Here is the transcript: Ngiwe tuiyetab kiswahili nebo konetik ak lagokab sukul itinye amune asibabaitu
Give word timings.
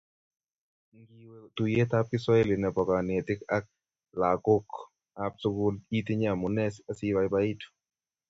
Ngiwe 0.99 1.37
tuiyetab 1.55 2.05
kiswahili 2.11 2.55
nebo 2.59 2.81
konetik 2.87 3.39
ak 3.57 3.65
lagokab 4.21 5.33
sukul 5.41 5.75
itinye 5.97 6.27
amune 6.33 6.63
asibabaitu 6.91 7.67